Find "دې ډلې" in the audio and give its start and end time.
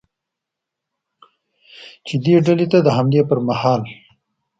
2.23-2.65